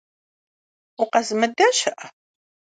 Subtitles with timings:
[1.01, 2.07] Укъэзымыда щыӏэ?